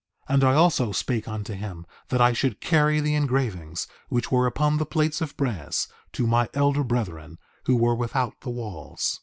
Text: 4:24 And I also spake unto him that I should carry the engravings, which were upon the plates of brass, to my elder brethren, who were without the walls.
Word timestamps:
4:24 0.29 0.33
And 0.33 0.43
I 0.45 0.53
also 0.55 0.91
spake 0.91 1.27
unto 1.27 1.53
him 1.53 1.85
that 2.07 2.19
I 2.19 2.33
should 2.33 2.59
carry 2.59 2.99
the 2.99 3.13
engravings, 3.13 3.85
which 4.09 4.31
were 4.31 4.47
upon 4.47 4.77
the 4.79 4.85
plates 4.87 5.21
of 5.21 5.37
brass, 5.37 5.87
to 6.13 6.25
my 6.25 6.49
elder 6.55 6.83
brethren, 6.83 7.37
who 7.65 7.75
were 7.75 7.93
without 7.93 8.33
the 8.39 8.49
walls. 8.49 9.19